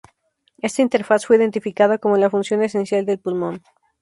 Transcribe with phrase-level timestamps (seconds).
[0.63, 3.61] Esta interfaz fue identificada como la función esencial del pulmón.